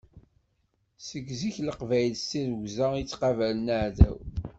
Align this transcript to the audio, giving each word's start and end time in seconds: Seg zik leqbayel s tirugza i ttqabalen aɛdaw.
Seg 1.07 1.27
zik 1.39 1.55
leqbayel 1.67 2.13
s 2.17 2.23
tirugza 2.29 2.87
i 2.95 3.03
ttqabalen 3.05 3.73
aɛdaw. 3.77 4.17